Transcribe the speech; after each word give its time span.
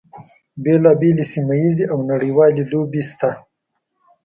بیلا 0.63 0.91
بېلې 0.99 1.25
سیمه 1.33 1.53
ییزې 1.61 1.85
او 1.93 1.97
نړیوالې 2.11 2.63
لوبې 2.71 3.01
شته 3.09 3.29
دي. 3.35 3.39